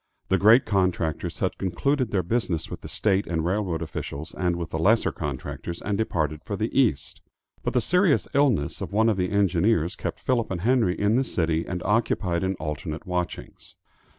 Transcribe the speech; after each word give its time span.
The 0.29 0.39
great 0.39 0.65
contractors 0.65 1.37
had 1.41 1.59
concluded 1.59 2.09
their 2.09 2.23
business 2.23 2.71
with 2.71 2.81
the 2.81 2.87
state 2.87 3.27
and 3.27 3.45
railroad 3.45 3.83
officials 3.83 4.33
and 4.33 4.55
with 4.55 4.71
the 4.71 4.79
lesser 4.79 5.11
contractors, 5.11 5.79
and 5.79 5.95
departed 5.95 6.43
for 6.43 6.55
the 6.55 6.75
East. 6.75 7.21
But 7.61 7.75
the 7.75 7.81
serious 7.81 8.27
illness 8.33 8.81
of 8.81 8.91
one 8.93 9.09
of 9.09 9.17
the 9.17 9.29
engineers 9.29 9.95
kept 9.95 10.19
Philip 10.19 10.49
and 10.49 10.61
Henry 10.61 10.99
in 10.99 11.17
the 11.17 11.23
city 11.23 11.67
and 11.67 11.83
occupied 11.83 12.43
in 12.43 12.55
alternate 12.55 13.05
watchings. 13.05 13.75